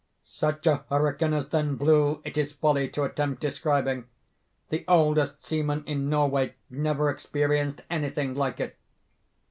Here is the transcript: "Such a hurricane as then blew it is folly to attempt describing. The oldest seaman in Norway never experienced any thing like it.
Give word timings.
"Such 0.25 0.65
a 0.65 0.83
hurricane 0.89 1.35
as 1.35 1.49
then 1.49 1.75
blew 1.75 2.23
it 2.25 2.35
is 2.35 2.53
folly 2.53 2.89
to 2.89 3.03
attempt 3.03 3.39
describing. 3.39 4.05
The 4.69 4.83
oldest 4.87 5.43
seaman 5.45 5.83
in 5.85 6.09
Norway 6.09 6.55
never 6.71 7.11
experienced 7.11 7.81
any 7.87 8.09
thing 8.09 8.33
like 8.33 8.59
it. 8.59 8.77